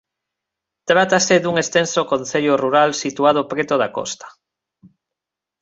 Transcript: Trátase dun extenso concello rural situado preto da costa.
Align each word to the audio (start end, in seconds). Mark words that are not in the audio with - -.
Trátase 0.89 1.35
dun 1.43 1.55
extenso 1.63 2.01
concello 2.11 2.53
rural 2.63 2.89
situado 3.03 3.41
preto 3.51 3.73
da 3.81 3.89
costa. 3.97 4.27